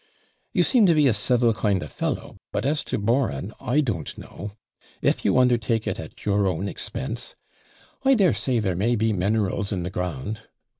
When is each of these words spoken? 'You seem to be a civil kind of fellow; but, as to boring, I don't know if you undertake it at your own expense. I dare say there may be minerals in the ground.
'You 0.51 0.63
seem 0.63 0.87
to 0.87 0.95
be 0.95 1.07
a 1.07 1.13
civil 1.13 1.53
kind 1.53 1.83
of 1.83 1.93
fellow; 1.93 2.37
but, 2.51 2.65
as 2.65 2.83
to 2.85 2.97
boring, 2.97 3.51
I 3.61 3.81
don't 3.81 4.17
know 4.17 4.53
if 4.99 5.23
you 5.23 5.37
undertake 5.37 5.85
it 5.85 5.99
at 5.99 6.25
your 6.25 6.47
own 6.47 6.67
expense. 6.67 7.35
I 8.03 8.15
dare 8.15 8.33
say 8.33 8.57
there 8.57 8.75
may 8.75 8.95
be 8.95 9.13
minerals 9.13 9.71
in 9.71 9.83
the 9.83 9.91
ground. 9.91 10.39